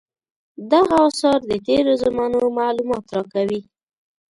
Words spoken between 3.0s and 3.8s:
راکوي.